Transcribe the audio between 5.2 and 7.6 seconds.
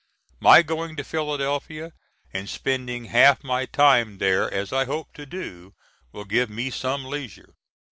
do, will give me some leisure.